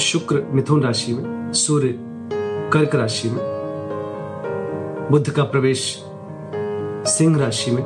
शुक्र 0.00 0.46
मिथुन 0.50 0.82
राशि 0.82 1.12
में, 1.12 1.52
सूर्य 1.52 1.98
कर्क 2.72 2.94
राशि 2.94 3.30
में 3.30 3.38
बुद्ध 5.10 5.30
का 5.30 5.42
प्रवेश 5.42 6.04
सिंह 7.06 7.38
राशि 7.38 7.70
में 7.70 7.82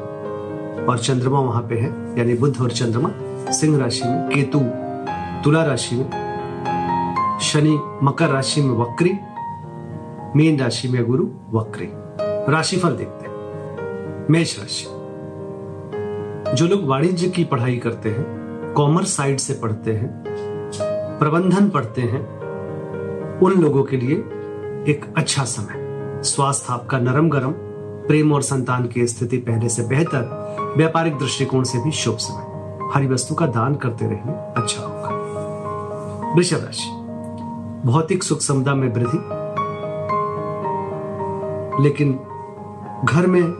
और 0.87 0.99
चंद्रमा 0.99 1.41
वहाँ 1.41 1.63
पे 1.63 1.75
है, 1.75 2.19
यानी 2.19 2.35
बुद्ध 2.35 2.61
और 2.61 2.71
चंद्रमा 2.71 3.11
सिंह 3.53 3.79
राशि 3.79 4.05
में, 4.05 4.29
केतु 4.29 4.59
तुला 5.45 5.65
राशि 5.65 5.97
में, 5.97 6.11
शनि 7.41 7.81
मकर 8.03 8.29
राशि 8.29 8.63
में 8.63 8.75
वक्री, 8.75 9.13
मीन 10.37 10.61
राशि 10.61 10.89
में 10.89 11.07
गुरु 11.07 11.29
वक्री। 11.53 11.89
राशिफल 12.53 12.91
देखते 12.91 13.27
हैं। 13.27 13.37
मेष 14.31 14.59
राशि। 14.61 14.87
जो 16.55 16.67
लोग 16.67 16.85
वाणिज्य 16.85 17.29
की 17.29 17.45
पढ़ाई 17.45 17.77
करते 17.77 18.09
हैं, 18.09 18.25
कॉमर्स 18.77 19.17
साइड 19.17 19.39
से 19.39 19.55
पढ़ते 19.55 19.93
हैं 19.93 20.31
प्रबंधन 21.21 21.69
पढ़ते 21.69 22.03
हैं, 22.03 22.41
उन 23.39 23.53
लोगों 23.53 23.85
के 23.85 23.97
लिए 23.97 24.15
एक 24.89 25.15
अच्छा 25.17 25.45
समय। 25.45 25.75
स्वास्थ्य 26.23 26.67
आपका 26.71 26.99
नरम 26.99 27.29
गरम 27.29 27.53
प्रेम 28.07 28.33
और 28.33 28.43
संतान 28.43 28.87
की 28.87 29.07
स्थिति 29.07 29.37
पहले 29.37 29.69
से 29.69 29.83
बेहतर, 29.83 30.55
व्यापारिक 30.77 31.19
दृष्टिकोण 31.19 31.63
से 31.63 31.79
भी 31.79 31.91
शुभ 31.91 32.17
समय। 32.17 32.43
हरी 32.95 33.07
वस्तु 33.07 33.35
का 33.35 33.47
दान 33.47 33.75
करते 33.75 34.05
रहने 34.05 34.33
अच्छा 34.33 34.83
होगा। 34.83 35.09
वृषभ 36.37 36.57
राशि। 36.57 36.91
भौतिक 37.89 38.23
सुख 38.23 38.41
समता 38.41 38.75
में 38.75 38.89
वृद्धि। 38.89 39.19
लेकिन 41.85 42.21
घर 43.05 43.27
में 43.27 43.53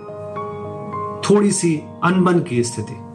थोड़ी 1.31 1.51
सी 1.51 1.83
अनबन 2.05 2.41
की 2.41 2.65
स्थिति। 2.65 3.10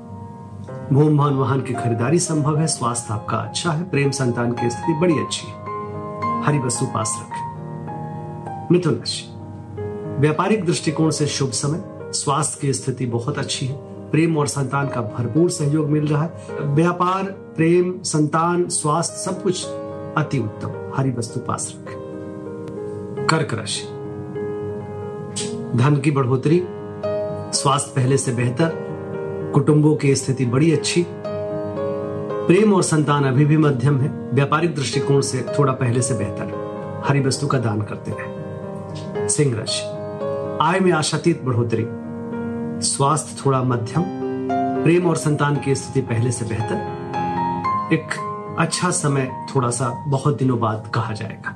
भूम 0.94 1.17
भान 1.17 1.33
वाहन 1.33 1.61
की 1.61 1.73
खरीदारी 1.73 2.19
संभव 2.19 2.58
है। 2.58 2.67
स्वास्थ्य 2.67 3.14
आपका 3.14 3.38
अच्छा 3.38 3.72
है। 3.72 3.89
प्रेम 3.89 4.11
संतान 4.11 4.52
की 4.52 4.69
स्थिति 4.69 4.94
बड़ी 4.94 5.19
अच्छी 5.19 5.47
है। 5.47 5.53
हरी 6.44 6.59
वस्तु 6.59 6.86
पास 6.86 7.16
रखें। 7.22 7.55
मिथुन 8.72 8.94
राशि। 8.94 9.33
व्यापारिक 10.22 10.66
दृष्टिकोण 10.66 11.09
से 11.09 11.27
शुभ 11.27 11.50
समय। 11.50 11.83
स्वास्थ्य 12.14 12.58
की 12.61 12.73
स्थिति 12.73 13.05
बहुत 13.05 13.38
अच्छी 13.38 13.66
है। 13.66 13.75
प्रेम 14.11 14.38
और 14.38 14.47
संतान 14.47 14.88
का 14.88 15.02
भरपूर 15.02 15.50
सहयोग 15.50 15.89
मिल 15.89 16.08
रहा 16.08 16.23
है। 16.23 16.47
व्यापार, 16.61 17.23
प्रेम, 17.25 18.02
संतान, 18.02 18.70
स्वास्थ्य 18.70 19.17
सब 19.17 19.44
कुछ 19.44 19.66
अति 20.17 20.39
उत्तम। 20.39 20.92
हरी 20.95 21.11
वस्तु 21.11 21.39
पास 21.39 21.75
रखें। 21.75 21.97
कर्क 23.30 23.53
राशि। 23.53 23.83
धन 25.77 26.02
की 26.03 26.11
बढ़ोतरी। 26.11 26.67
स्वास्थ्य 27.58 27.94
पहले 27.95 28.17
से 28.17 28.33
बेहतर। 28.33 28.84
कुटुंबों 29.56 29.95
की 29.95 30.16
स्थिति 30.16 30.45
बड़ी 30.45 30.72
अच्छी। 30.72 31.06
प्रेम 32.48 32.73
और 32.73 32.84
संतान 32.84 33.23
अभी 33.23 33.45
भी 33.45 33.58
मध्यम 33.58 34.00
है। 34.02 34.09
व्यापारिक 34.34 34.75
दृष्टिकोण 34.75 35.22
से 35.22 35.45
थोड़ा 35.59 35.73
पहले 35.73 36.02
से 36.02 36.14
बेहतर। 36.14 37.03
हरी 37.08 37.20
वस्तु 37.20 37.48
का 37.48 37.59
दान 37.59 37.81
करते 37.81 38.11
रहे 38.11 39.28
सिंह 39.30 39.56
राशि 39.58 39.83
आय 40.61 40.80
में 40.80 40.92
आशातीत 40.92 41.44
बढ़ोतरी। 41.44 41.86
स्वास्थ्य 42.88 43.42
थोड़ा 43.45 43.64
मध्यम। 43.64 44.04
प्रेम 44.83 45.10
और 45.10 45.15
संतान 45.15 45.55
की 45.55 45.76
स्थिति 45.76 46.02
पहले 46.02 46.32
से 46.32 46.45
बेहतर। 46.45 47.94
एक 47.94 48.08
अच्छा 48.60 48.92
समय 48.92 49.45
थोड़ा 49.55 49.70
सा 49.70 50.05
बहुत 50.08 50.38
दिनों 50.38 50.60
बाद 50.60 50.92
कहा 50.95 51.14
जाएगा। 51.14 51.49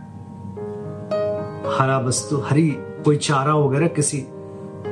हरा 1.79 1.99
वस्तु, 1.99 2.37
हरी 2.37 2.69
कोई 2.77 3.17
चारा 3.17 3.55
वगैरह 3.55 3.87
किसी 3.87 4.25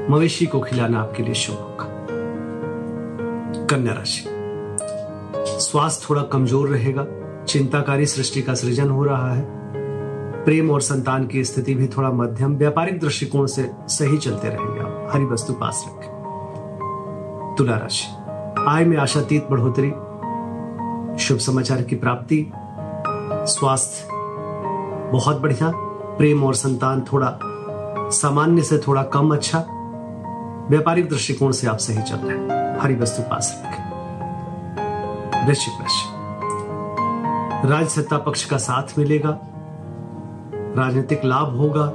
मवेशी 0.09 0.45
को 0.45 0.59
खिलाना 0.59 1.01
आपके 1.01 1.23
लिए 1.23 1.33
शुभ 1.33 1.55
होगा। 1.55 1.86
कन्या 3.69 3.93
राशि। 3.93 4.23
स्वास्थ्य 5.59 6.05
थोड़ा 6.09 6.21
कमज़ोर 6.23 6.67
रहेगा, 6.67 7.05
चिंताकारी 7.45 8.05
सृष्टि 8.05 8.41
का 8.41 8.53
सृजन 8.53 8.89
हो 8.89 9.03
रहा 9.03 9.33
है। 9.33 9.45
प्रेम 10.45 10.71
और 10.71 10.81
संतान 10.81 11.27
की 11.27 11.43
स्थिति 11.43 11.73
भी 11.75 11.87
थोड़ा 11.87 12.11
मध्यम, 12.11 12.55
व्यापारिक 12.55 12.99
दृष्टिकोण 12.99 13.45
से 13.45 13.71
सही 13.87 14.17
चलते 14.17 14.47
रहेंगे 14.47 14.79
आप। 14.79 15.09
हरी 15.11 15.25
वस्तु 15.25 15.53
पास 15.53 15.85
रखें। 15.87 17.55
तुला 17.57 17.77
राशि। 17.77 18.07
आय 18.67 18.85
में 18.85 18.97
आशातीत 18.97 19.47
बढ़ोतरी। 19.51 19.89
शुभ 21.23 21.37
समाचार 21.37 21.81
की 21.81 21.95
प्राप्ति। 21.95 22.51
स्वास्थ्य 23.33 24.07
बहुत 25.11 25.41
बढ़िया। 25.41 25.71
प्रेम 26.17 26.43
और 26.43 26.53
संतान 26.55 27.01
थोड़ा 27.01 27.39
सामान्य 28.11 28.61
से 28.61 28.77
थोड़ा 28.77 29.03
कम 29.03 29.33
अच्छा। 29.33 29.76
व्यापारिक 30.69 31.09
दृष्टिकोण 31.09 31.51
से 31.51 31.67
आप 31.67 31.77
सही 31.77 32.01
चल 32.01 32.15
रहे 32.15 32.37
हैं। 32.37 32.79
हरी 32.79 32.95
वस्तु 32.95 33.23
पास 33.23 33.63
रखें। 33.65 33.87
वृश्चिक 35.47 35.73
राशि 35.81 36.17
राज 37.69 37.87
सत्ता 37.87 38.17
पक्ष 38.17 38.45
का 38.45 38.57
साथ 38.57 38.99
मिलेगा। 38.99 39.39
राजनीतिक 40.53 41.25
लाभ 41.25 41.57
होगा। 41.57 41.93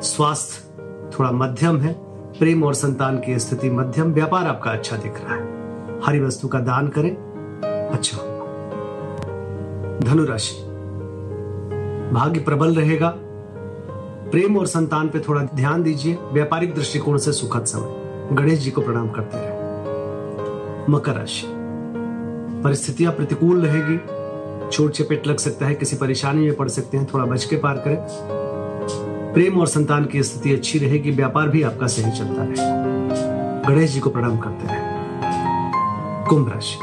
स्वास्थ्य 0.00 0.72
थोड़ा 1.18 1.30
मध्यम 1.30 1.80
है। 1.80 1.92
प्रेम 2.38 2.64
और 2.64 2.74
संतान 2.74 3.18
की 3.18 3.38
स्थिति 3.38 3.70
मध्यम। 3.70 4.12
व्यापार 4.12 4.46
आपका 4.46 4.70
अच्छा 4.70 4.96
दिख 4.96 5.14
रहा 5.24 5.34
है। 5.34 5.42
हरी 6.04 6.20
वस्तु 6.20 6.48
का 6.48 6.60
दान 6.60 6.88
करें। 6.88 7.10
अच्छा। 7.92 8.16
होगा 8.16 10.08
धनुराशि। 10.08 10.56
भाग्य 12.14 12.40
प्रबल 12.40 12.74
रहेगा। 12.74 13.14
प्रेम 14.30 14.56
और 14.56 14.66
संतान 14.66 15.08
पे 15.08 15.20
थोड़ा 15.20 15.42
ध्यान 15.42 15.82
दीजिए। 15.82 16.18
व्यापारिक 16.22 16.74
दृष्टिकोण 16.74 17.18
से 17.18 17.32
सुखद 17.32 17.64
समय। 17.64 18.03
गणेश 18.32 18.58
जी 18.58 18.70
को 18.70 18.80
प्रणाम 18.80 19.08
करते 19.08 19.38
रहे। 19.40 20.92
मकर 20.92 21.12
राशि। 21.12 21.46
परिस्थितियाँ 22.64 23.12
प्रतिकूल 23.12 23.66
रहेगी। 23.66 23.98
छोट 24.70 24.92
चपेट 24.92 25.26
लग 25.26 25.36
सकता 25.36 25.66
है, 25.66 25.74
किसी 25.74 25.96
परेशानी 25.96 26.40
में 26.40 26.56
पड़ 26.56 26.68
सकते 26.68 26.96
हैं, 26.96 27.06
थोड़ा 27.14 27.24
बच 27.24 27.44
के 27.44 27.56
पार 27.56 27.74
करें। 27.76 27.96
प्रेम 29.34 29.60
और 29.60 29.66
संतान 29.66 30.04
की 30.04 30.22
स्थिति 30.22 30.52
अच्छी 30.52 30.78
रहेगी, 30.78 31.10
व्यापार 31.10 31.48
भी 31.48 31.62
आपका 31.62 31.86
सही 31.86 32.18
चलता 32.18 32.42
रहेगा 32.42 32.84
गणेश 33.68 33.90
जी 33.90 34.00
को 34.00 34.10
प्रणाम 34.10 34.38
करते 34.38 34.66
रहे। 34.66 36.26
कुंभ 36.26 36.48
राशि। 36.48 36.76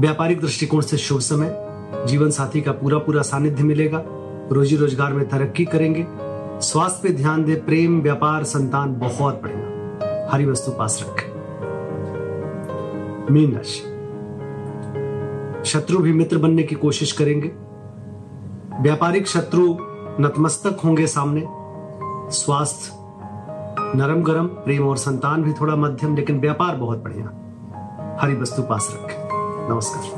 व्यापारिक 0.00 0.40
दृष्टिकोण 0.40 0.80
से 0.80 0.96
शुभ 0.96 1.20
समय। 1.20 1.64
जीवन 2.06 2.30
साथी 2.30 2.60
का 2.60 2.72
पूरा 2.72 2.98
पूरा 2.98 3.22
सानिध्य 3.22 3.64
मिलेगा। 3.64 4.02
रोजी 4.52 4.76
रोज़गार 4.76 5.12
में 5.12 5.28
तरक्की 5.28 5.64
करेंगे। 5.64 6.27
स्वास्थ्य 6.60 7.00
पे 7.02 7.14
ध्यान 7.14 7.44
दे, 7.44 7.54
प्रेम, 7.54 8.00
व्यापार, 8.00 8.44
संतान, 8.44 8.98
बहुत 8.98 9.42
बढ़िया। 9.42 10.30
हरी 10.32 10.46
वस्तु 10.46 10.70
पास 10.70 11.04
रख। 11.06 11.24
मीन 13.30 13.54
राशि। 13.56 13.80
शत्रु 15.64 15.98
भी 15.98 16.12
मित्र 16.12 16.38
बनने 16.38 16.62
की 16.62 16.74
कोशिश 16.74 17.12
करेंगे। 17.12 17.52
व्यापारिक 18.82 19.26
शत्रु 19.26 19.76
नतमस्तक 20.20 20.78
होंगे 20.84 21.06
सामने। 21.06 21.44
स्वास्थ्य 22.30 22.90
नरम 23.98 24.22
गरम 24.22 24.46
प्रेम 24.46 24.88
और 24.88 24.96
संतान 24.96 25.42
भी 25.42 25.52
थोड़ा 25.52 25.76
मध्यम, 25.76 26.16
लेकिन 26.16 26.40
व्यापार 26.40 26.76
बहुत 26.76 26.98
बढ़िया। 27.04 27.24
हरी 28.20 28.34
वस्तु 28.34 28.62
पास 28.62 28.88
रख। 28.94 29.28
नमस्कार। 29.70 30.17